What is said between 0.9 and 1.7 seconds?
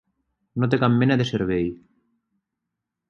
mena de servei.